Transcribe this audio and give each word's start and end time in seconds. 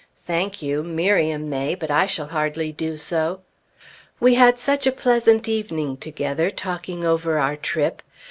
Thank 0.25 0.63
you! 0.63 0.81
Miriam 0.81 1.47
may, 1.47 1.75
but 1.75 1.91
I 1.91 2.07
shall 2.07 2.29
hardly 2.29 2.71
do 2.71 2.97
so! 2.97 3.41
We 4.19 4.33
had 4.33 4.57
such 4.57 4.87
a 4.87 4.91
pleasant 4.91 5.47
evening 5.47 5.95
together, 5.97 6.49
talking 6.49 7.05
over 7.05 7.37
our 7.37 7.55
trip. 7.55 8.01